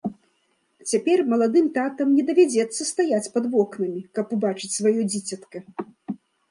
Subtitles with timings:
[0.91, 5.57] Цяпер маладым татам не давядзецца стаяць пад вокнамі, каб убачыць сваё дзіцятка.